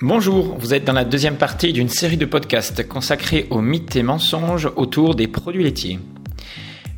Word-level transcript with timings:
Bonjour, 0.00 0.56
vous 0.56 0.74
êtes 0.74 0.84
dans 0.84 0.92
la 0.92 1.04
deuxième 1.04 1.38
partie 1.38 1.72
d'une 1.72 1.88
série 1.88 2.16
de 2.16 2.24
podcasts 2.24 2.86
consacrés 2.86 3.48
aux 3.50 3.60
mythes 3.60 3.96
et 3.96 4.04
mensonges 4.04 4.70
autour 4.76 5.16
des 5.16 5.26
produits 5.26 5.64
laitiers. 5.64 5.98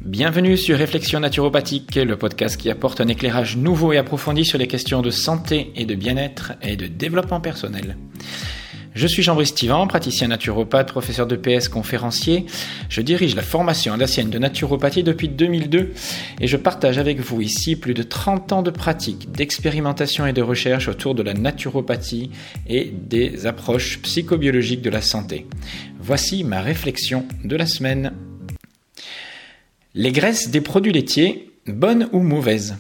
Bienvenue 0.03 0.59
sur 0.59 0.77
Réflexion 0.77 1.19
naturopathique, 1.19 1.95
le 1.95 2.19
podcast 2.19 2.59
qui 2.59 2.69
apporte 2.69 3.01
un 3.01 3.09
éclairage 3.09 3.57
nouveau 3.57 3.95
et 3.95 3.97
approfondi 3.97 4.45
sur 4.45 4.59
les 4.59 4.67
questions 4.67 5.01
de 5.01 5.09
santé 5.09 5.73
et 5.77 5.87
de 5.87 5.95
bien-être 5.95 6.53
et 6.61 6.77
de 6.77 6.89
développement 6.89 7.41
personnel. 7.41 7.97
Je 8.93 9.07
suis 9.07 9.23
Jean-Brice 9.23 9.55
Tivan, 9.55 9.87
praticien 9.87 10.29
naturopathe, 10.29 10.89
professeur 10.89 11.27
de 11.29 11.37
PS, 11.37 11.69
conférencier. 11.69 12.47
Je 12.89 13.01
dirige 13.01 13.37
la 13.37 13.43
formation 13.43 13.97
dacienne 13.97 14.31
de 14.31 14.39
naturopathie 14.39 15.05
depuis 15.05 15.29
2002 15.29 15.93
et 16.41 16.47
je 16.49 16.57
partage 16.57 16.99
avec 16.99 17.21
vous 17.21 17.41
ici 17.41 17.77
plus 17.77 17.95
de 17.95 18.03
30 18.03 18.53
ans 18.53 18.63
de 18.63 18.71
pratique, 18.71 19.31
d'expérimentation 19.31 20.27
et 20.27 20.33
de 20.33 20.43
recherche 20.43 20.89
autour 20.89 21.15
de 21.15 21.23
la 21.23 21.35
naturopathie 21.35 22.31
et 22.67 22.93
des 22.93 23.47
approches 23.47 24.01
psychobiologiques 24.03 24.83
de 24.83 24.91
la 24.91 25.03
santé. 25.03 25.47
Voici 26.01 26.43
ma 26.43 26.61
réflexion 26.61 27.27
de 27.45 27.55
la 27.55 27.67
semaine. 27.67 28.13
Les 29.95 30.11
graisses 30.11 30.51
des 30.51 30.61
produits 30.61 30.93
laitiers, 30.93 31.53
bonnes 31.67 32.09
ou 32.13 32.21
mauvaises? 32.21 32.77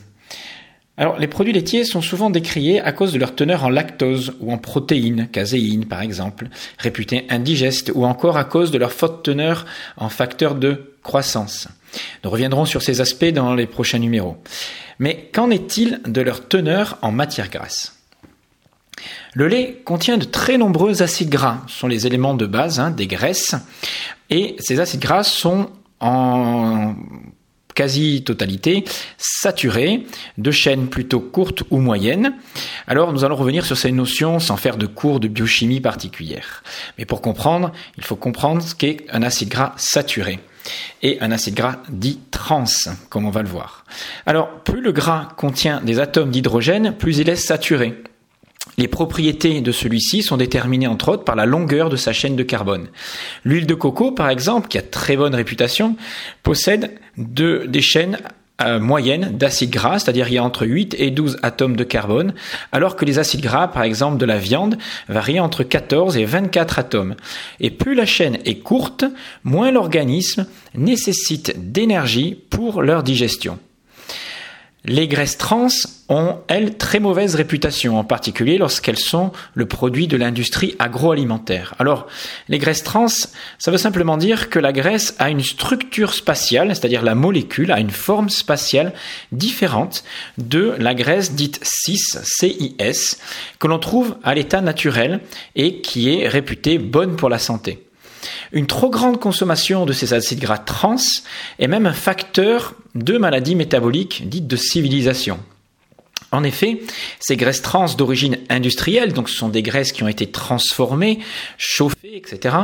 Alors, 1.00 1.18
les 1.18 1.28
produits 1.28 1.54
laitiers 1.54 1.86
sont 1.86 2.02
souvent 2.02 2.28
décriés 2.28 2.78
à 2.78 2.92
cause 2.92 3.14
de 3.14 3.18
leur 3.18 3.34
teneur 3.34 3.64
en 3.64 3.70
lactose 3.70 4.34
ou 4.40 4.52
en 4.52 4.59
protéines, 4.59 5.28
caséine 5.32 5.86
par 5.86 6.02
exemple, 6.02 6.48
réputés 6.76 7.24
indigestes, 7.30 7.90
ou 7.95 8.04
encore 8.04 8.36
à 8.36 8.45
cause 8.45 8.70
de 8.70 8.76
leur 8.76 8.92
forte 8.92 9.24
teneur 9.24 9.64
en 9.96 10.10
facteurs 10.10 10.56
de 10.56 10.92
croissance. 11.02 11.68
Nous 12.23 12.28
reviendrons 12.28 12.66
sur 12.66 12.82
ces 12.82 13.00
aspects 13.00 13.32
dans 13.32 13.54
les 13.54 13.66
prochains 13.66 13.98
numéros. 13.98 14.36
Mais 14.98 15.30
qu'en 15.32 15.50
est-il 15.50 16.02
de 16.04 16.20
leur 16.20 16.46
teneur 16.48 16.98
en 17.01 17.12
matière 17.12 17.48
grasse? 17.48 17.96
Le 19.32 19.48
lait 19.48 19.80
contient 19.87 20.18
de 20.18 20.26
très 20.26 20.59
nombreux 20.59 21.01
acides 21.01 21.30
gras, 21.30 21.62
ce 21.66 21.78
sont 21.78 21.88
les 21.88 22.06
éléments 22.06 22.34
de 22.34 22.45
base 22.45 22.78
hein, 22.78 22.90
des 22.90 23.06
graisses, 23.06 23.54
et 24.29 24.54
ces 24.59 24.80
acides 24.80 25.01
gras 25.01 25.24
sont 25.24 25.70
en 26.01 26.95
quasi-totalité 27.74 28.85
saturée, 29.18 30.07
de 30.38 30.51
chaînes 30.51 30.88
plutôt 30.88 31.21
courtes 31.21 31.63
ou 31.71 31.79
moyennes. 31.79 32.35
Alors 32.87 33.13
nous 33.13 33.24
allons 33.24 33.37
revenir 33.37 33.65
sur 33.65 33.76
ces 33.76 33.93
notions 33.93 34.38
sans 34.40 34.57
faire 34.57 34.76
de 34.76 34.87
cours 34.87 35.21
de 35.21 35.29
biochimie 35.29 35.80
particulière. 35.80 36.63
Mais 36.98 37.04
pour 37.04 37.21
comprendre, 37.21 37.73
il 37.96 38.04
faut 38.04 38.16
comprendre 38.16 38.63
ce 38.63 38.74
qu'est 38.74 39.07
un 39.10 39.23
acide 39.23 39.48
gras 39.48 39.73
saturé 39.76 40.41
et 41.02 41.21
un 41.21 41.30
acide 41.30 41.54
gras 41.54 41.76
dit 41.88 42.21
trans, 42.30 42.65
comme 43.09 43.26
on 43.26 43.30
va 43.30 43.43
le 43.43 43.48
voir. 43.48 43.85
Alors, 44.26 44.60
plus 44.60 44.80
le 44.80 44.93
gras 44.93 45.29
contient 45.37 45.80
des 45.80 45.98
atomes 45.98 46.30
d'hydrogène, 46.30 46.95
plus 46.96 47.18
il 47.18 47.29
est 47.29 47.37
saturé. 47.37 48.02
Les 48.80 48.88
propriétés 48.88 49.60
de 49.60 49.73
celui-ci 49.73 50.23
sont 50.23 50.38
déterminées 50.38 50.86
entre 50.86 51.10
autres 51.10 51.24
par 51.24 51.36
la 51.36 51.45
longueur 51.45 51.90
de 51.90 51.96
sa 51.96 52.14
chaîne 52.14 52.34
de 52.34 52.42
carbone. 52.42 52.88
L'huile 53.45 53.66
de 53.66 53.74
coco, 53.74 54.10
par 54.10 54.30
exemple, 54.30 54.68
qui 54.68 54.78
a 54.78 54.82
très 54.82 55.18
bonne 55.18 55.34
réputation, 55.34 55.96
possède 56.42 56.98
des 57.18 57.82
chaînes 57.82 58.16
euh, 58.62 58.80
moyennes 58.80 59.36
d'acides 59.36 59.68
gras, 59.68 59.98
c'est-à-dire 59.98 60.28
il 60.28 60.34
y 60.34 60.38
a 60.38 60.42
entre 60.42 60.64
8 60.66 60.96
et 60.98 61.10
12 61.10 61.40
atomes 61.42 61.76
de 61.76 61.84
carbone, 61.84 62.32
alors 62.73 62.96
que 62.96 63.04
les 63.04 63.18
acides 63.18 63.42
gras, 63.42 63.68
par 63.68 63.82
exemple 63.82 64.16
de 64.16 64.25
la 64.25 64.38
viande, 64.38 64.78
varient 65.10 65.41
entre 65.41 65.62
14 65.62 66.16
et 66.16 66.25
24 66.25 66.78
atomes. 66.78 67.16
Et 67.60 67.69
plus 67.69 67.94
la 67.94 68.06
chaîne 68.06 68.38
est 68.47 68.60
courte, 68.60 69.04
moins 69.44 69.70
l'organisme 69.72 70.47
nécessite 70.75 71.70
d'énergie 71.70 72.34
pour 72.48 72.81
leur 72.81 73.03
digestion. 73.03 73.58
Les 74.84 75.09
graisses 75.09 75.36
trans 75.36 75.69
ont, 76.09 76.38
elles, 76.48 76.78
très 76.78 77.00
mauvaise 77.00 77.34
réputation, 77.34 77.98
en 77.98 78.04
particulier 78.04 78.56
lorsqu'elles 78.56 78.98
sont 78.98 79.31
le 79.54 79.66
produit 79.66 80.09
de 80.09 80.16
l'industrie 80.16 80.75
agroalimentaire. 80.78 81.75
Alors, 81.78 82.06
les 82.48 82.59
graisses 82.59 82.82
trans, 82.82 83.08
ça 83.58 83.70
veut 83.70 83.76
simplement 83.76 84.16
dire 84.16 84.48
que 84.48 84.58
la 84.58 84.72
graisse 84.72 85.14
a 85.19 85.28
une 85.28 85.42
structure 85.42 86.14
spatiale, 86.14 86.75
c'est-à-dire 86.75 87.03
la 87.03 87.14
molécule 87.14 87.72
a 87.72 87.80
une 87.80 87.90
forme 87.90 88.30
spatiale 88.30 88.94
différente 89.32 90.02
de 90.38 90.74
la 90.78 90.94
graisse 90.94 91.32
dite 91.32 91.60
cis, 91.62 91.98
CIS, 92.22 93.19
que 93.58 93.66
l'on 93.66 93.78
trouve 93.78 94.16
à 94.24 94.34
l'état 94.34 94.62
naturel 94.62 95.20
et 95.56 95.82
qui 95.82 96.08
est 96.08 96.26
réputée 96.26 96.78
bonne 96.78 97.16
pour 97.16 97.28
la 97.28 97.38
santé. 97.38 97.89
Une 98.53 98.66
trop 98.66 98.91
grande 98.91 99.20
consommation 99.20 99.86
de 99.86 99.92
ces 99.92 100.12
acides 100.14 100.41
gras 100.41 100.58
trans 100.58 100.97
est 101.58 101.69
même 101.69 101.86
un 101.86 101.92
facteur 101.92 102.75
de 102.94 103.19
maladies 103.19 103.54
métaboliques 103.54 104.28
dites 104.28 104.47
de 104.47 104.56
civilisation. 104.56 105.38
En 106.32 106.44
effet, 106.44 106.81
ces 107.19 107.36
graisses 107.36 107.62
trans 107.62 107.92
d'origine 107.94 108.38
industrielle, 108.48 109.12
donc 109.12 109.28
ce 109.28 109.36
sont 109.36 109.48
des 109.48 109.62
graisses 109.62 109.91
qui 109.91 110.04
ont 110.04 110.08
été 110.08 110.31
transformées, 110.31 111.19
chauffées, 111.58 112.16
etc., 112.16 112.56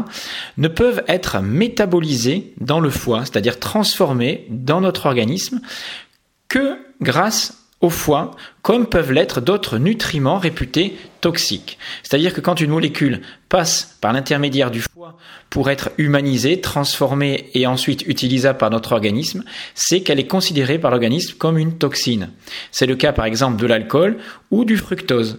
ne 0.57 0.69
peuvent 0.69 1.03
être 1.09 1.41
métabolisées 1.41 2.53
dans 2.61 2.79
le 2.79 2.91
foie, 2.91 3.25
c'est-à-dire 3.25 3.59
transformées 3.59 4.47
dans 4.51 4.81
notre 4.81 5.07
organisme, 5.07 5.61
que 6.49 6.79
grâce 7.01 7.66
au 7.81 7.91
foie, 7.91 8.31
comme 8.63 8.87
peuvent 8.87 9.13
l'être 9.13 9.41
d'autres 9.41 9.79
nutriments 9.79 10.39
réputés 10.39 10.97
toxiques. 11.21 11.79
C'est-à-dire 12.03 12.33
que 12.33 12.41
quand 12.41 12.61
une 12.61 12.71
molécule 12.71 13.21
passe 13.49 13.97
par 14.01 14.13
l'intermédiaire 14.13 14.71
du 14.71 14.81
foie 14.81 15.19
pour 15.51 15.69
être 15.69 15.91
humanisée, 15.99 16.61
transformée 16.61 17.51
et 17.55 17.67
ensuite 17.67 18.03
utilisable 18.07 18.59
par 18.59 18.71
notre 18.71 18.93
organisme, 18.93 19.45
c'est 19.75 20.01
qu'elle 20.01 20.21
est 20.21 20.27
considérée 20.27 20.79
par 20.79 20.91
l'organisme 20.91 21.37
comme 21.37 21.59
une 21.59 21.77
toxine. 21.77 22.31
C'est 22.71 22.87
le 22.87 22.97
cas 22.97 23.13
par 23.13 23.27
exemple 23.27 23.61
de 23.61 23.67
l'alcool 23.67 24.19
ou 24.51 24.65
du 24.65 24.79
fructose. 24.79 25.39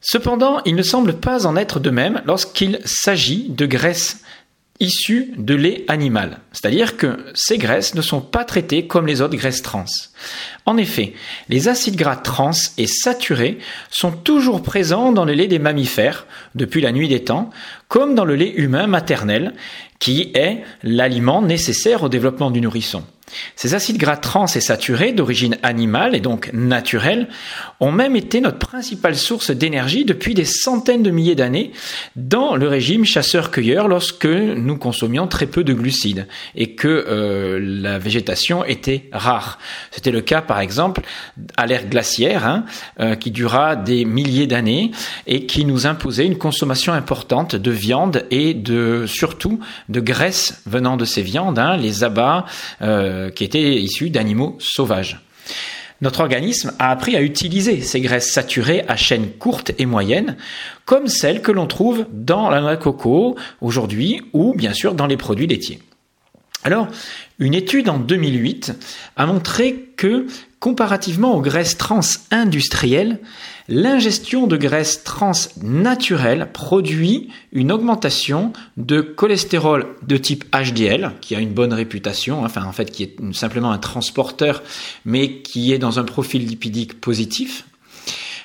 Cependant, 0.00 0.60
il 0.64 0.74
ne 0.74 0.82
semble 0.82 1.14
pas 1.14 1.46
en 1.46 1.56
être 1.56 1.78
de 1.78 1.90
même 1.90 2.22
lorsqu'il 2.26 2.80
s'agit 2.84 3.48
de 3.48 3.66
graisses 3.66 4.22
issus 4.80 5.32
de 5.36 5.54
lait 5.54 5.84
animal. 5.88 6.38
C'est-à-dire 6.52 6.96
que 6.96 7.24
ces 7.34 7.58
graisses 7.58 7.94
ne 7.94 8.02
sont 8.02 8.20
pas 8.20 8.44
traitées 8.44 8.86
comme 8.86 9.06
les 9.06 9.20
autres 9.20 9.36
graisses 9.36 9.62
trans. 9.62 9.84
En 10.66 10.76
effet, 10.76 11.14
les 11.48 11.68
acides 11.68 11.96
gras 11.96 12.16
trans 12.16 12.50
et 12.78 12.86
saturés 12.86 13.58
sont 13.90 14.12
toujours 14.12 14.62
présents 14.62 15.12
dans 15.12 15.24
le 15.24 15.34
lait 15.34 15.48
des 15.48 15.58
mammifères 15.58 16.26
depuis 16.54 16.80
la 16.80 16.92
nuit 16.92 17.08
des 17.08 17.24
temps, 17.24 17.50
comme 17.88 18.14
dans 18.14 18.24
le 18.24 18.34
lait 18.34 18.50
humain 18.50 18.86
maternel, 18.86 19.54
qui 19.98 20.32
est 20.34 20.62
l'aliment 20.82 21.42
nécessaire 21.42 22.02
au 22.02 22.08
développement 22.08 22.50
du 22.50 22.60
nourrisson. 22.60 23.04
Ces 23.56 23.74
acides 23.74 23.98
gras 23.98 24.16
trans 24.16 24.46
et 24.46 24.60
saturés 24.60 25.12
d'origine 25.12 25.58
animale 25.62 26.14
et 26.14 26.20
donc 26.20 26.50
naturelle 26.52 27.28
ont 27.80 27.92
même 27.92 28.16
été 28.16 28.40
notre 28.40 28.58
principale 28.58 29.16
source 29.16 29.50
d'énergie 29.50 30.04
depuis 30.04 30.34
des 30.34 30.44
centaines 30.44 31.02
de 31.02 31.10
milliers 31.10 31.34
d'années 31.34 31.72
dans 32.16 32.56
le 32.56 32.68
régime 32.68 33.04
chasseur-cueilleur 33.04 33.88
lorsque 33.88 34.26
nous 34.26 34.76
consommions 34.76 35.26
très 35.26 35.46
peu 35.46 35.64
de 35.64 35.72
glucides 35.72 36.26
et 36.54 36.74
que 36.74 36.88
euh, 36.88 37.58
la 37.60 37.98
végétation 37.98 38.64
était 38.64 39.08
rare. 39.12 39.58
C'était 39.90 40.10
le 40.10 40.20
cas 40.20 40.42
par 40.42 40.60
exemple 40.60 41.02
à 41.56 41.66
l'ère 41.66 41.86
glaciaire 41.86 42.46
hein, 42.46 42.64
euh, 43.00 43.14
qui 43.14 43.30
dura 43.30 43.76
des 43.76 44.04
milliers 44.04 44.46
d'années 44.46 44.90
et 45.26 45.46
qui 45.46 45.64
nous 45.64 45.86
imposait 45.86 46.26
une 46.26 46.38
consommation 46.38 46.92
importante 46.92 47.56
de 47.56 47.70
viande 47.70 48.24
et 48.30 48.54
de 48.54 49.04
surtout 49.06 49.60
de 49.88 50.00
graisse 50.00 50.62
venant 50.66 50.96
de 50.96 51.04
ces 51.04 51.22
viandes, 51.22 51.58
hein, 51.58 51.76
les 51.76 52.04
abats. 52.04 52.46
Euh, 52.80 53.21
euh, 53.22 53.30
qui 53.30 53.44
étaient 53.44 53.74
issus 53.74 54.10
d'animaux 54.10 54.56
sauvages. 54.58 55.20
Notre 56.00 56.20
organisme 56.20 56.72
a 56.78 56.90
appris 56.90 57.14
à 57.14 57.22
utiliser 57.22 57.80
ces 57.80 58.00
graisses 58.00 58.32
saturées 58.32 58.84
à 58.88 58.96
chaîne 58.96 59.30
courte 59.30 59.70
et 59.78 59.86
moyenne, 59.86 60.36
comme 60.84 61.06
celles 61.06 61.42
que 61.42 61.52
l'on 61.52 61.66
trouve 61.66 62.06
dans 62.12 62.50
la 62.50 62.60
noix 62.60 62.76
de 62.76 62.82
coco 62.82 63.36
aujourd'hui 63.60 64.20
ou 64.32 64.52
bien 64.54 64.74
sûr 64.74 64.94
dans 64.94 65.06
les 65.06 65.16
produits 65.16 65.46
laitiers. 65.46 65.78
Alors, 66.64 66.88
une 67.38 67.54
étude 67.54 67.88
en 67.88 67.98
2008 67.98 68.72
a 69.16 69.26
montré 69.26 69.88
que, 69.96 70.26
comparativement 70.60 71.34
aux 71.34 71.40
graisses 71.40 71.76
trans 71.76 72.00
industrielles, 72.30 73.18
l'ingestion 73.68 74.46
de 74.46 74.56
graisses 74.56 75.02
trans 75.02 75.32
naturelles 75.60 76.50
produit 76.52 77.30
une 77.52 77.72
augmentation 77.72 78.52
de 78.76 79.00
cholestérol 79.00 79.86
de 80.06 80.16
type 80.16 80.44
HDL, 80.54 81.12
qui 81.20 81.34
a 81.34 81.40
une 81.40 81.52
bonne 81.52 81.72
réputation, 81.72 82.44
enfin 82.44 82.64
en 82.64 82.72
fait 82.72 82.90
qui 82.92 83.02
est 83.02 83.16
simplement 83.32 83.72
un 83.72 83.78
transporteur, 83.78 84.62
mais 85.04 85.42
qui 85.42 85.72
est 85.72 85.78
dans 85.78 85.98
un 85.98 86.04
profil 86.04 86.46
lipidique 86.46 87.00
positif, 87.00 87.64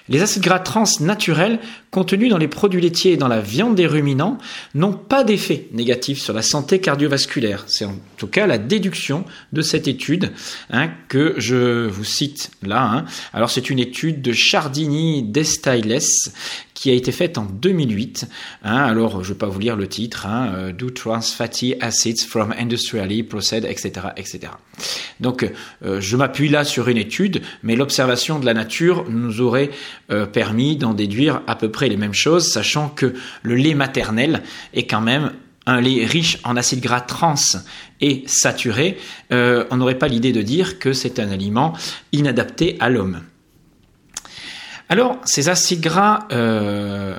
les 0.09 0.21
acides 0.21 0.43
gras 0.43 0.59
trans 0.59 0.85
naturels 1.01 1.59
contenus 1.91 2.29
dans 2.29 2.37
les 2.37 2.47
produits 2.47 2.81
laitiers 2.81 3.13
et 3.13 3.17
dans 3.17 3.27
la 3.27 3.41
viande 3.41 3.75
des 3.75 3.87
ruminants 3.87 4.37
n'ont 4.75 4.93
pas 4.93 5.23
d'effet 5.23 5.67
négatif 5.71 6.19
sur 6.19 6.33
la 6.33 6.41
santé 6.41 6.79
cardiovasculaire. 6.79 7.63
C'est 7.67 7.85
en 7.85 7.95
tout 8.17 8.27
cas 8.27 8.47
la 8.47 8.57
déduction 8.57 9.25
de 9.53 9.61
cette 9.61 9.87
étude 9.87 10.31
hein, 10.69 10.89
que 11.07 11.35
je 11.37 11.87
vous 11.87 12.03
cite 12.03 12.51
là. 12.63 12.83
Hein. 12.83 13.05
Alors 13.33 13.49
c'est 13.49 13.69
une 13.69 13.79
étude 13.79 14.21
de 14.21 14.33
Chardini 14.33 15.23
Destailes 15.23 16.01
qui 16.77 16.91
a 16.91 16.93
été 16.93 17.11
faite 17.11 17.39
en 17.39 17.45
2008. 17.45 18.27
Hein, 18.63 18.75
alors, 18.75 19.23
je 19.23 19.29
ne 19.29 19.33
vais 19.33 19.39
pas 19.39 19.47
vous 19.47 19.59
lire 19.59 19.75
le 19.75 19.87
titre, 19.87 20.27
euh, 20.29 20.71
Do 20.71 20.91
Trans 20.91 21.21
Fatty 21.21 21.73
Acids 21.81 22.23
from 22.27 22.53
Industrially 22.57 23.23
Processed, 23.23 23.65
etc. 23.65 24.09
etc. 24.15 24.53
Donc, 25.19 25.51
euh, 25.83 25.99
je 25.99 26.15
m'appuie 26.15 26.49
là 26.49 26.63
sur 26.63 26.87
une 26.87 26.97
étude, 26.97 27.41
mais 27.63 27.75
l'observation 27.75 28.37
de 28.37 28.45
la 28.45 28.53
nature 28.53 29.05
nous 29.09 29.41
aurait 29.41 29.71
euh, 30.11 30.27
permis 30.27 30.75
d'en 30.75 30.93
déduire 30.93 31.41
à 31.47 31.55
peu 31.55 31.71
près 31.71 31.76
les 31.85 31.97
mêmes 31.97 32.13
choses, 32.13 32.51
sachant 32.51 32.89
que 32.89 33.13
le 33.43 33.55
lait 33.55 33.75
maternel 33.75 34.41
est 34.73 34.87
quand 34.87 35.01
même 35.01 35.33
un 35.67 35.81
lait 35.81 36.05
riche 36.05 36.39
en 36.43 36.57
acides 36.57 36.81
gras 36.81 37.01
trans 37.01 37.35
et 38.01 38.23
saturés, 38.25 38.97
on 39.31 39.75
n'aurait 39.75 39.99
pas 39.99 40.07
l'idée 40.07 40.31
de 40.31 40.41
dire 40.41 40.79
que 40.79 40.93
c'est 40.93 41.19
un 41.19 41.29
aliment 41.29 41.73
inadapté 42.13 42.77
à 42.79 42.89
l'homme. 42.89 43.21
Alors, 44.89 45.19
ces 45.25 45.49
acides 45.49 45.81
gras 45.81 46.27
euh, 46.31 47.13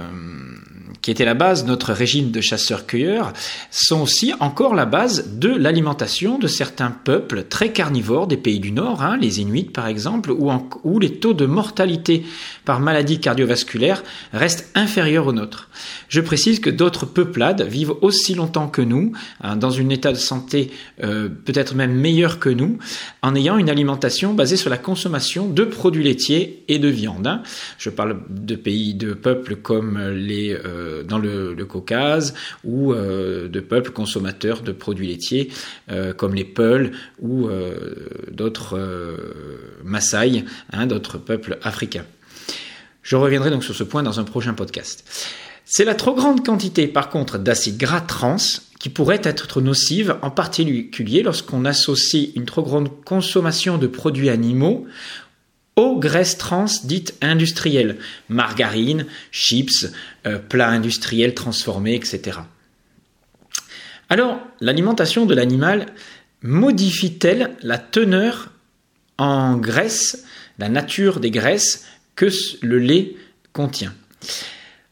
qui 1.03 1.11
étaient 1.11 1.25
la 1.25 1.35
base 1.35 1.65
de 1.65 1.69
notre 1.69 1.93
régime 1.93 2.31
de 2.31 2.41
chasseurs-cueilleurs, 2.41 3.33
sont 3.71 4.03
aussi 4.03 4.33
encore 4.41 4.75
la 4.75 4.87
base 4.87 5.39
de 5.39 5.49
l'alimentation 5.49 6.39
de 6.39 6.47
certains 6.47 6.91
peuples 6.91 7.45
très 7.45 7.73
carnivores 7.73 8.27
des 8.27 8.37
pays 8.37 8.61
du 8.61 8.73
Nord, 8.73 9.03
hein, 9.03 9.17
les 9.21 9.41
Inuits 9.41 9.65
par 9.65 9.87
exemple, 9.87 10.31
où, 10.31 10.51
où 10.85 10.99
les 10.99 11.15
taux 11.19 11.35
de 11.35 11.47
mortalité 11.47 12.25
par 12.65 12.81
maladie 12.81 13.21
cardiovasculaire 13.21 14.03
restent 14.33 14.71
inférieurs 14.75 15.27
aux 15.27 15.33
nôtres. 15.33 15.69
Je 16.09 16.21
précise 16.21 16.61
que 16.61 16.71
d'autres 16.71 17.07
peuplades 17.07 17.63
vivent 17.63 17.95
aussi 18.01 18.35
longtemps 18.35 18.69
que 18.69 18.83
nous, 18.83 19.13
hein, 19.43 19.57
dans 19.57 19.79
un 19.79 19.89
état 19.89 20.13
de 20.13 20.19
santé 20.19 20.71
euh, 21.03 21.29
peut-être 21.29 21.75
même 21.75 21.95
meilleur 21.95 22.39
que 22.39 22.49
nous, 22.49 22.79
en 23.23 23.35
ayant 23.35 23.59
une 23.59 23.71
alimentation 23.71 24.35
basée 24.35 24.57
sur 24.57 24.71
la 24.71 24.79
consommation 24.79 25.49
de 25.49 25.65
produits 25.65 26.05
laitiers 26.05 26.65
et 26.69 26.79
de 26.79 26.89
viande. 26.89 27.27
Hein. 27.27 27.43
Je 27.79 27.91
parle 27.91 28.21
de 28.29 28.57
pays, 28.57 28.95
de 28.95 29.13
peuples 29.13 29.57
comme 29.57 29.99
les 30.11 30.53
euh, 30.53 30.98
euh, 30.99 31.03
dans 31.03 31.19
le, 31.19 31.65
Caucase 31.69 32.35
ou 32.65 32.93
euh, 32.93 33.49
de 33.49 33.61
peuples 33.61 33.91
consommateurs 33.91 34.63
de 34.63 34.73
produits 34.73 35.09
laitiers 35.09 35.51
euh, 35.91 36.15
comme 36.15 36.35
les 36.35 36.45
Peuls 36.45 36.93
ou 37.21 37.49
d'autres 38.31 38.79
Maasai, 39.85 40.45
hein, 40.73 40.87
d'autres 40.87 41.19
peuples 41.19 41.59
africains. 41.63 42.05
Je 43.03 43.17
reviendrai 43.17 43.51
donc 43.51 43.65
sur 43.65 43.75
ce 43.75 43.85
point 43.85 44.03
dans 44.03 44.21
un 44.21 44.25
prochain 44.25 44.55
podcast. 44.55 45.05
C'est 45.65 45.85
la 45.85 45.95
trop 45.95 46.15
grande 46.15 46.45
quantité, 46.45 46.87
par 46.87 47.11
contre, 47.11 47.39
d'acides 47.39 47.77
gras 47.77 48.01
trans 48.01 48.37
qui 48.79 48.89
pourrait 48.89 49.21
être 49.25 49.61
nocive, 49.61 50.17
en 50.23 50.31
particulier 50.31 51.23
lorsqu'on 51.23 51.65
associe 51.65 52.31
une 52.37 52.47
trop 52.47 52.63
grande 52.63 52.89
consommation 53.05 53.77
de 53.77 53.87
produits 53.87 54.31
animaux 54.31 54.87
aux 55.79 55.97
graisses 55.97 56.37
trans 56.37 56.67
dites 56.83 57.15
industrielles, 57.23 57.99
margarine, 58.29 59.07
chips, 59.31 59.87
euh, 60.27 60.41
plats 60.41 60.71
industriels 60.71 61.35
transformés, 61.35 61.95
etc. 61.95 62.41
Alors, 64.09 64.41
l'alimentation 64.61 65.25
de 65.25 65.37
l'animal 65.37 65.87
modifie-t-elle 66.43 67.57
la 67.63 67.79
teneur 67.79 68.51
en 69.19 69.57
graisse, 69.57 70.25
la 70.59 70.69
nature 70.69 71.21
des 71.21 71.31
graisses 71.31 71.87
que 72.17 72.27
le 72.61 72.81
lait 72.81 73.15
contient? 73.53 73.95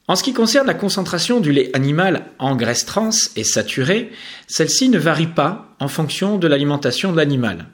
En 0.07 0.15
ce 0.15 0.23
qui 0.23 0.35
concerne 0.35 0.69
la 0.69 0.75
concentration 0.75 1.41
du 1.41 1.51
lait 1.51 1.75
animal 1.75 2.27
en 2.39 2.55
graisse 2.55 2.87
trans 2.87 3.11
et 3.35 3.43
saturée, 3.43 4.13
celle-ci 4.47 4.89
ne 4.89 5.01
varie 5.01 5.27
pas 5.27 5.75
en 5.81 5.89
fonction 5.89 6.39
de 6.39 6.47
l'alimentation 6.47 7.11
de 7.11 7.17
l'animal. 7.17 7.67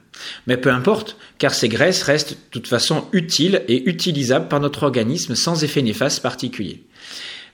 Mais 0.47 0.57
peu 0.57 0.71
importe, 0.71 1.17
car 1.37 1.53
ces 1.53 1.69
graisses 1.69 2.03
restent 2.03 2.31
de 2.31 2.49
toute 2.51 2.67
façon 2.67 3.05
utiles 3.11 3.63
et 3.67 3.89
utilisables 3.89 4.47
par 4.47 4.59
notre 4.59 4.83
organisme 4.83 5.35
sans 5.35 5.63
effet 5.63 5.81
néfaste 5.81 6.21
particulier. 6.21 6.83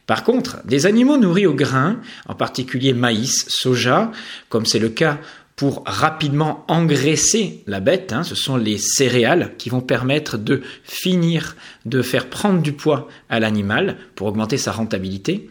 Par 0.06 0.23
contre, 0.23 0.57
des 0.65 0.88
animaux 0.88 1.17
nourris 1.17 1.45
au 1.45 1.53
grain, 1.53 2.00
en 2.27 2.33
particulier 2.33 2.94
maïs, 2.94 3.45
soja, 3.47 4.11
comme 4.50 4.65
c'est 4.65 4.79
le 4.79 4.89
cas 4.89 5.19
pour 5.56 5.83
rapidement 5.85 6.63
engraisser 6.67 7.63
la 7.67 7.79
bête. 7.79 8.13
Hein. 8.13 8.23
ce 8.23 8.33
sont 8.33 8.56
les 8.56 8.77
céréales 8.77 9.51
qui 9.57 9.69
vont 9.69 9.81
permettre 9.81 10.38
de 10.38 10.61
finir 10.83 11.57
de 11.85 12.01
faire 12.01 12.27
prendre 12.27 12.61
du 12.61 12.71
poids 12.71 13.09
à 13.29 13.39
l'animal 13.39 13.97
pour 14.15 14.27
augmenter 14.27 14.57
sa 14.57 14.71
rentabilité. 14.71 15.50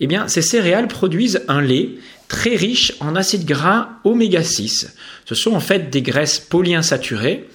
Eh 0.00 0.06
bien, 0.06 0.28
ces 0.28 0.40
céréales 0.40 0.88
produisent 0.88 1.42
un 1.48 1.60
lait 1.60 1.90
très 2.28 2.56
riche 2.56 2.92
en 3.00 3.16
acides 3.16 3.46
gras 3.46 3.90
oméga 4.04 4.42
6. 4.42 4.94
Ce 5.24 5.34
sont 5.34 5.52
en 5.52 5.60
fait 5.60 5.90
des 5.90 6.02
graisses 6.02 6.38
polyinsaturées 6.38 7.48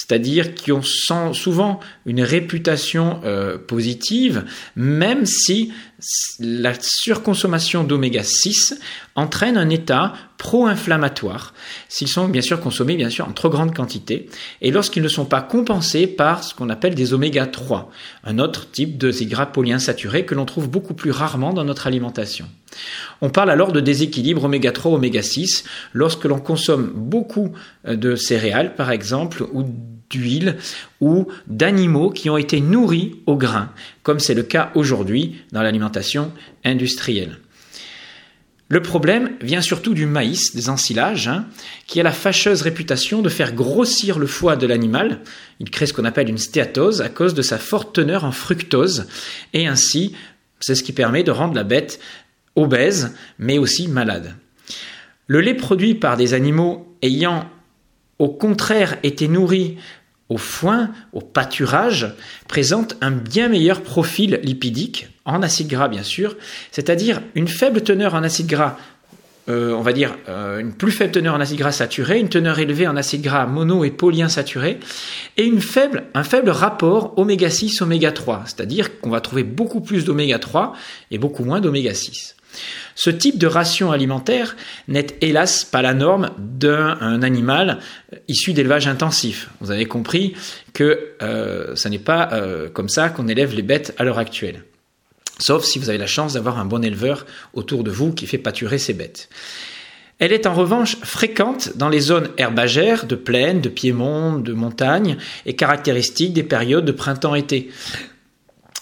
c'est-à-dire 0.00 0.54
qui 0.54 0.72
ont 0.72 0.80
souvent 0.82 1.78
une 2.06 2.22
réputation 2.22 3.20
euh, 3.24 3.58
positive, 3.58 4.46
même 4.74 5.26
si 5.26 5.74
la 6.38 6.72
surconsommation 6.80 7.84
d'oméga 7.84 8.22
6 8.24 8.80
entraîne 9.14 9.58
un 9.58 9.68
état 9.68 10.14
pro-inflammatoire, 10.38 11.52
s'ils 11.90 12.08
sont 12.08 12.28
bien 12.28 12.40
sûr 12.40 12.60
consommés 12.60 12.96
bien 12.96 13.10
sûr 13.10 13.28
en 13.28 13.32
trop 13.32 13.50
grande 13.50 13.76
quantité, 13.76 14.30
et 14.62 14.70
lorsqu'ils 14.70 15.02
ne 15.02 15.08
sont 15.08 15.26
pas 15.26 15.42
compensés 15.42 16.06
par 16.06 16.44
ce 16.44 16.54
qu'on 16.54 16.70
appelle 16.70 16.94
des 16.94 17.12
oméga 17.12 17.46
3, 17.46 17.90
un 18.24 18.38
autre 18.38 18.70
type 18.70 18.96
de 18.96 19.12
gras 19.26 19.46
polyinsaturés 19.46 20.24
que 20.24 20.34
l'on 20.34 20.46
trouve 20.46 20.70
beaucoup 20.70 20.94
plus 20.94 21.10
rarement 21.10 21.52
dans 21.52 21.64
notre 21.64 21.86
alimentation. 21.86 22.46
On 23.20 23.30
parle 23.30 23.50
alors 23.50 23.72
de 23.72 23.80
déséquilibre 23.80 24.44
oméga 24.44 24.72
3 24.72 24.92
oméga 24.92 25.22
6 25.22 25.64
lorsque 25.92 26.24
l'on 26.24 26.38
consomme 26.38 26.90
beaucoup 26.94 27.52
euh, 27.86 27.96
de 27.96 28.16
céréales 28.16 28.74
par 28.74 28.90
exemple 28.90 29.44
ou 29.52 29.64
d'huile 30.10 30.56
ou 31.00 31.28
d'animaux 31.46 32.10
qui 32.10 32.28
ont 32.28 32.36
été 32.36 32.60
nourris 32.60 33.16
au 33.26 33.36
grain, 33.36 33.72
comme 34.02 34.20
c'est 34.20 34.34
le 34.34 34.42
cas 34.42 34.72
aujourd'hui 34.74 35.36
dans 35.52 35.62
l'alimentation 35.62 36.32
industrielle. 36.64 37.38
Le 38.68 38.82
problème 38.82 39.30
vient 39.40 39.62
surtout 39.62 39.94
du 39.94 40.06
maïs, 40.06 40.54
des 40.54 40.68
ensilages, 40.68 41.26
hein, 41.26 41.46
qui 41.88 41.98
a 41.98 42.04
la 42.04 42.12
fâcheuse 42.12 42.62
réputation 42.62 43.20
de 43.20 43.28
faire 43.28 43.52
grossir 43.52 44.20
le 44.20 44.28
foie 44.28 44.54
de 44.54 44.66
l'animal. 44.66 45.22
Il 45.58 45.70
crée 45.70 45.86
ce 45.86 45.92
qu'on 45.92 46.04
appelle 46.04 46.28
une 46.28 46.38
stéatose 46.38 47.02
à 47.02 47.08
cause 47.08 47.34
de 47.34 47.42
sa 47.42 47.58
forte 47.58 47.92
teneur 47.92 48.24
en 48.24 48.30
fructose, 48.30 49.08
et 49.54 49.66
ainsi, 49.66 50.14
c'est 50.60 50.76
ce 50.76 50.84
qui 50.84 50.92
permet 50.92 51.24
de 51.24 51.32
rendre 51.32 51.54
la 51.54 51.64
bête 51.64 51.98
obèse, 52.54 53.16
mais 53.40 53.58
aussi 53.58 53.88
malade. 53.88 54.36
Le 55.26 55.40
lait 55.40 55.54
produit 55.54 55.96
par 55.96 56.16
des 56.16 56.32
animaux 56.32 56.96
ayant 57.02 57.50
au 58.20 58.28
contraire 58.28 58.98
été 59.02 59.26
nourris 59.26 59.78
au 60.30 60.38
foin, 60.38 60.90
au 61.12 61.20
pâturage, 61.20 62.14
présente 62.48 62.96
un 63.02 63.10
bien 63.10 63.48
meilleur 63.48 63.82
profil 63.82 64.40
lipidique, 64.42 65.08
en 65.26 65.42
acide 65.42 65.68
gras 65.68 65.88
bien 65.88 66.04
sûr, 66.04 66.36
c'est-à-dire 66.70 67.20
une 67.34 67.48
faible 67.48 67.82
teneur 67.82 68.14
en 68.14 68.22
acide 68.22 68.46
gras, 68.46 68.78
euh, 69.48 69.72
on 69.72 69.82
va 69.82 69.92
dire 69.92 70.16
euh, 70.28 70.60
une 70.60 70.72
plus 70.72 70.92
faible 70.92 71.10
teneur 71.10 71.34
en 71.34 71.40
acide 71.40 71.58
gras 71.58 71.72
saturé, 71.72 72.20
une 72.20 72.28
teneur 72.28 72.60
élevée 72.60 72.86
en 72.86 72.96
acide 72.96 73.22
gras 73.22 73.46
mono 73.46 73.84
et 73.84 73.90
polyinsaturé, 73.90 74.78
et 75.36 75.44
une 75.44 75.60
faible, 75.60 76.04
un 76.14 76.22
faible 76.22 76.50
rapport 76.50 77.18
oméga 77.18 77.50
6 77.50 77.82
oméga 77.82 78.12
3, 78.12 78.44
c'est-à-dire 78.46 79.00
qu'on 79.00 79.10
va 79.10 79.20
trouver 79.20 79.42
beaucoup 79.42 79.80
plus 79.80 80.04
d'oméga 80.04 80.38
3 80.38 80.74
et 81.10 81.18
beaucoup 81.18 81.44
moins 81.44 81.60
d'oméga 81.60 81.92
6. 81.92 82.36
Ce 82.94 83.10
type 83.10 83.38
de 83.38 83.46
ration 83.46 83.92
alimentaire 83.92 84.56
n'est 84.88 85.06
hélas 85.20 85.64
pas 85.64 85.82
la 85.82 85.94
norme 85.94 86.30
d'un 86.38 87.22
animal 87.22 87.78
issu 88.28 88.52
d'élevage 88.52 88.86
intensif. 88.86 89.48
Vous 89.60 89.70
avez 89.70 89.86
compris 89.86 90.34
que 90.74 91.12
euh, 91.22 91.74
ce 91.76 91.88
n'est 91.88 91.98
pas 91.98 92.28
euh, 92.32 92.68
comme 92.68 92.88
ça 92.88 93.08
qu'on 93.08 93.28
élève 93.28 93.54
les 93.54 93.62
bêtes 93.62 93.94
à 93.98 94.04
l'heure 94.04 94.18
actuelle. 94.18 94.64
Sauf 95.38 95.64
si 95.64 95.78
vous 95.78 95.88
avez 95.88 95.98
la 95.98 96.06
chance 96.06 96.34
d'avoir 96.34 96.58
un 96.58 96.66
bon 96.66 96.84
éleveur 96.84 97.24
autour 97.54 97.84
de 97.84 97.90
vous 97.90 98.12
qui 98.12 98.26
fait 98.26 98.38
pâturer 98.38 98.78
ses 98.78 98.92
bêtes. 98.92 99.30
Elle 100.18 100.34
est 100.34 100.46
en 100.46 100.52
revanche 100.52 100.96
fréquente 101.02 101.78
dans 101.78 101.88
les 101.88 102.00
zones 102.00 102.28
herbagères, 102.36 103.06
de 103.06 103.14
plaine, 103.14 103.62
de 103.62 103.70
piémont, 103.70 104.38
de 104.38 104.52
montagne, 104.52 105.16
et 105.46 105.56
caractéristique 105.56 106.34
des 106.34 106.42
périodes 106.42 106.84
de 106.84 106.92
printemps-été. 106.92 107.70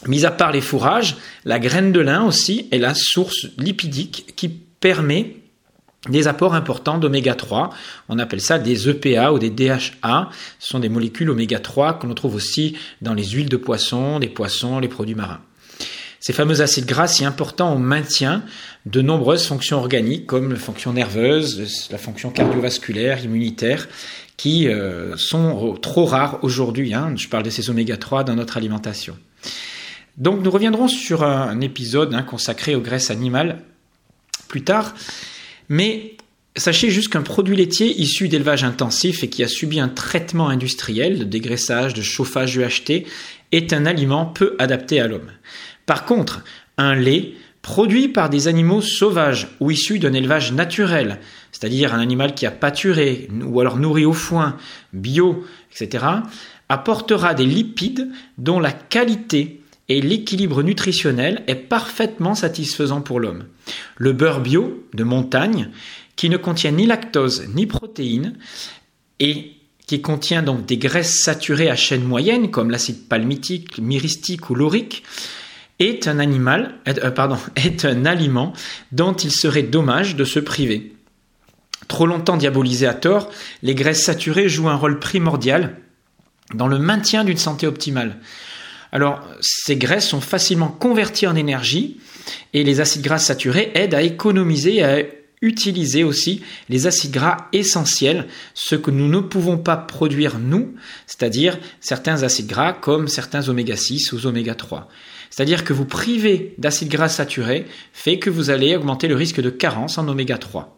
Mis 0.06 0.24
à 0.24 0.30
part 0.30 0.52
les 0.52 0.60
fourrages, 0.60 1.16
la 1.44 1.58
graine 1.58 1.92
de 1.92 2.00
lin 2.00 2.24
aussi 2.24 2.68
est 2.70 2.78
la 2.78 2.94
source 2.94 3.48
lipidique 3.58 4.34
qui 4.36 4.48
permet 4.48 5.36
des 6.08 6.28
apports 6.28 6.54
importants 6.54 6.98
d'oméga 6.98 7.34
3. 7.34 7.70
On 8.08 8.18
appelle 8.18 8.40
ça 8.40 8.58
des 8.58 8.88
EPA 8.88 9.32
ou 9.32 9.38
des 9.38 9.50
DHA. 9.50 10.30
Ce 10.60 10.68
sont 10.68 10.78
des 10.78 10.88
molécules 10.88 11.30
oméga 11.30 11.58
3 11.58 11.94
qu'on 11.94 12.14
trouve 12.14 12.36
aussi 12.36 12.76
dans 13.02 13.14
les 13.14 13.24
huiles 13.24 13.48
de 13.48 13.56
poisson, 13.56 14.18
les 14.18 14.28
poissons, 14.28 14.78
les 14.78 14.88
produits 14.88 15.16
marins. 15.16 15.40
Ces 16.20 16.32
fameux 16.32 16.60
acides 16.60 16.86
gras 16.86 17.08
si 17.08 17.24
importants 17.24 17.74
au 17.74 17.78
maintien 17.78 18.42
de 18.86 19.02
nombreuses 19.02 19.46
fonctions 19.46 19.78
organiques 19.78 20.26
comme 20.26 20.52
la 20.52 20.58
fonction 20.58 20.92
nerveuse, 20.92 21.88
la 21.90 21.98
fonction 21.98 22.30
cardiovasculaire, 22.30 23.24
immunitaire, 23.24 23.88
qui 24.36 24.68
euh, 24.68 25.16
sont 25.16 25.74
trop 25.80 26.06
rares 26.06 26.38
aujourd'hui. 26.42 26.94
Hein. 26.94 27.14
Je 27.16 27.28
parle 27.28 27.44
de 27.44 27.50
ces 27.50 27.70
oméga 27.70 27.96
3 27.96 28.24
dans 28.24 28.34
notre 28.34 28.56
alimentation. 28.56 29.16
Donc 30.18 30.42
nous 30.42 30.50
reviendrons 30.50 30.88
sur 30.88 31.22
un 31.22 31.60
épisode 31.60 32.12
hein, 32.12 32.22
consacré 32.22 32.74
aux 32.74 32.80
graisses 32.80 33.10
animales 33.10 33.62
plus 34.48 34.62
tard, 34.62 34.94
mais 35.68 36.16
sachez 36.56 36.90
juste 36.90 37.12
qu'un 37.12 37.22
produit 37.22 37.56
laitier 37.56 37.88
issu 38.00 38.28
d'élevage 38.28 38.64
intensif 38.64 39.22
et 39.22 39.28
qui 39.28 39.44
a 39.44 39.48
subi 39.48 39.78
un 39.78 39.88
traitement 39.88 40.48
industriel 40.48 41.20
de 41.20 41.24
dégraissage, 41.24 41.94
de 41.94 42.02
chauffage 42.02 42.56
UHT 42.56 43.06
est 43.52 43.72
un 43.72 43.86
aliment 43.86 44.26
peu 44.26 44.56
adapté 44.58 45.00
à 45.00 45.06
l'homme. 45.06 45.30
Par 45.86 46.04
contre, 46.04 46.42
un 46.78 46.96
lait 46.96 47.34
produit 47.62 48.08
par 48.08 48.28
des 48.28 48.48
animaux 48.48 48.80
sauvages 48.80 49.48
ou 49.60 49.70
issus 49.70 50.00
d'un 50.00 50.12
élevage 50.12 50.52
naturel, 50.52 51.20
c'est-à-dire 51.52 51.94
un 51.94 52.00
animal 52.00 52.34
qui 52.34 52.46
a 52.46 52.50
pâturé 52.50 53.28
ou 53.44 53.60
alors 53.60 53.76
nourri 53.76 54.04
au 54.04 54.12
foin, 54.12 54.56
bio, 54.92 55.44
etc., 55.72 56.04
apportera 56.68 57.34
des 57.34 57.46
lipides 57.46 58.10
dont 58.36 58.58
la 58.58 58.72
qualité 58.72 59.60
et 59.88 60.00
l'équilibre 60.00 60.62
nutritionnel 60.62 61.44
est 61.46 61.54
parfaitement 61.54 62.34
satisfaisant 62.34 63.00
pour 63.00 63.20
l'homme. 63.20 63.44
Le 63.96 64.12
beurre 64.12 64.40
bio 64.40 64.86
de 64.94 65.04
montagne, 65.04 65.70
qui 66.16 66.28
ne 66.28 66.36
contient 66.36 66.72
ni 66.72 66.86
lactose 66.86 67.48
ni 67.54 67.66
protéines, 67.66 68.34
et 69.20 69.52
qui 69.86 70.02
contient 70.02 70.42
donc 70.42 70.66
des 70.66 70.76
graisses 70.76 71.22
saturées 71.22 71.70
à 71.70 71.76
chaîne 71.76 72.04
moyenne 72.04 72.50
comme 72.50 72.70
l'acide 72.70 73.08
palmitique, 73.08 73.78
myristique 73.78 74.50
ou 74.50 74.54
laurique, 74.54 75.02
est 75.78 76.08
un 76.08 76.18
animal, 76.18 76.74
euh, 76.88 77.36
est 77.56 77.84
un 77.84 78.04
aliment 78.04 78.52
dont 78.92 79.14
il 79.14 79.30
serait 79.30 79.62
dommage 79.62 80.16
de 80.16 80.24
se 80.24 80.40
priver. 80.40 80.94
Trop 81.86 82.06
longtemps 82.06 82.36
diabolisées 82.36 82.86
à 82.86 82.94
tort, 82.94 83.30
les 83.62 83.74
graisses 83.74 84.04
saturées 84.04 84.48
jouent 84.48 84.68
un 84.68 84.74
rôle 84.74 84.98
primordial 84.98 85.76
dans 86.52 86.66
le 86.66 86.78
maintien 86.78 87.24
d'une 87.24 87.38
santé 87.38 87.66
optimale. 87.66 88.18
Alors, 88.92 89.22
ces 89.40 89.76
graisses 89.76 90.08
sont 90.08 90.20
facilement 90.20 90.68
converties 90.68 91.26
en 91.26 91.36
énergie 91.36 92.00
et 92.52 92.64
les 92.64 92.80
acides 92.80 93.02
gras 93.02 93.18
saturés 93.18 93.70
aident 93.74 93.94
à 93.94 94.02
économiser 94.02 94.76
et 94.76 94.84
à 94.84 95.02
utiliser 95.40 96.04
aussi 96.04 96.42
les 96.68 96.86
acides 96.86 97.12
gras 97.12 97.48
essentiels, 97.52 98.26
ce 98.54 98.74
que 98.74 98.90
nous 98.90 99.08
ne 99.08 99.20
pouvons 99.20 99.58
pas 99.58 99.76
produire 99.76 100.38
nous, 100.38 100.74
c'est-à-dire 101.06 101.58
certains 101.80 102.22
acides 102.22 102.48
gras 102.48 102.72
comme 102.72 103.08
certains 103.08 103.48
oméga 103.48 103.76
6 103.76 104.12
ou 104.12 104.26
oméga 104.26 104.54
3. 104.54 104.88
C'est-à-dire 105.30 105.62
que 105.62 105.72
vous 105.72 105.84
privez 105.84 106.54
d'acides 106.58 106.88
gras 106.88 107.08
saturés 107.08 107.66
fait 107.92 108.18
que 108.18 108.30
vous 108.30 108.50
allez 108.50 108.74
augmenter 108.74 109.06
le 109.08 109.14
risque 109.14 109.40
de 109.40 109.50
carence 109.50 109.98
en 109.98 110.08
oméga 110.08 110.38
3. 110.38 110.76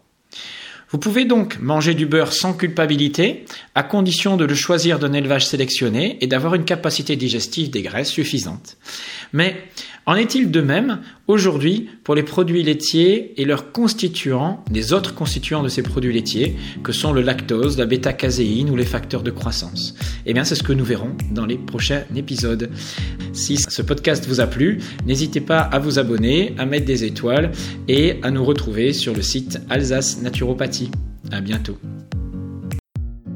Vous 0.90 0.98
pouvez 0.98 1.24
donc 1.24 1.60
manger 1.60 1.94
du 1.94 2.04
beurre 2.04 2.32
sans 2.32 2.52
culpabilité, 2.52 3.44
à 3.76 3.84
condition 3.84 4.36
de 4.36 4.44
le 4.44 4.54
choisir 4.54 4.98
d'un 4.98 5.12
élevage 5.12 5.46
sélectionné 5.46 6.18
et 6.20 6.26
d'avoir 6.26 6.56
une 6.56 6.64
capacité 6.64 7.14
digestive 7.14 7.70
des 7.70 7.82
graisses 7.82 8.10
suffisante. 8.10 8.76
Mais 9.32 9.56
en 10.06 10.16
est-il 10.16 10.50
de 10.50 10.60
même 10.60 11.00
aujourd'hui 11.28 11.88
pour 12.02 12.16
les 12.16 12.24
produits 12.24 12.64
laitiers 12.64 13.40
et 13.40 13.44
leurs 13.44 13.70
constituants, 13.70 14.64
des 14.68 14.92
autres 14.92 15.14
constituants 15.14 15.62
de 15.62 15.68
ces 15.68 15.82
produits 15.82 16.12
laitiers, 16.12 16.56
que 16.82 16.90
sont 16.90 17.12
le 17.12 17.20
lactose, 17.20 17.78
la 17.78 17.86
bêta-caséine 17.86 18.70
ou 18.70 18.76
les 18.76 18.84
facteurs 18.84 19.22
de 19.22 19.30
croissance? 19.30 19.94
Eh 20.26 20.32
bien, 20.32 20.42
c'est 20.42 20.56
ce 20.56 20.64
que 20.64 20.72
nous 20.72 20.84
verrons 20.84 21.14
dans 21.30 21.46
les 21.46 21.58
prochains 21.58 22.02
épisodes. 22.16 22.70
Si 23.32 23.58
ce 23.58 23.82
podcast 23.82 24.26
vous 24.26 24.40
a 24.40 24.46
plu, 24.46 24.80
n'hésitez 25.06 25.40
pas 25.40 25.60
à 25.60 25.78
vous 25.78 26.00
abonner, 26.00 26.54
à 26.58 26.66
mettre 26.66 26.86
des 26.86 27.04
étoiles 27.04 27.52
et 27.86 28.16
à 28.22 28.30
nous 28.30 28.44
retrouver 28.44 28.92
sur 28.92 29.14
le 29.14 29.22
site 29.22 29.60
Alsace 29.68 30.22
Naturopathie. 30.22 30.79
À 31.30 31.40
bientôt. 31.40 31.78